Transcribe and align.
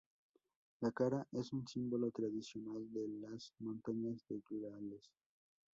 La 0.81 0.91
cabra 0.91 1.27
es 1.31 1.53
un 1.53 1.67
símbolo 1.67 2.09
tradicional 2.09 2.91
de 2.91 3.07
las 3.07 3.53
montañas 3.59 4.25
de 4.29 4.41
Gales. 4.49 5.11